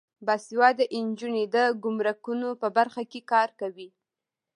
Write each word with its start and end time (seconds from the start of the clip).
باسواده 0.25 0.85
نجونې 1.07 1.43
د 1.55 1.57
ګمرکونو 1.83 2.49
په 2.61 2.67
برخه 2.77 3.01
کې 3.11 3.19
کار 3.31 3.49
کوي. 3.59 3.89